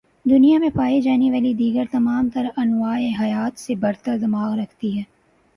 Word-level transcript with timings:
دنیا 0.25 0.59
میں 0.59 0.69
پائی 0.69 1.01
جانے 1.01 1.29
والی 1.31 1.53
دیگر 1.53 1.83
تمام 1.91 2.29
تر 2.29 2.45
انواع 2.57 2.97
حیات 3.19 3.59
سے 3.59 3.75
برتر 3.75 4.17
دماغ 4.17 4.57
رکھتی 4.59 4.97
ہے 4.97 5.03